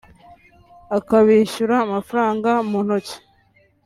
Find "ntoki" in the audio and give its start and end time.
2.85-3.17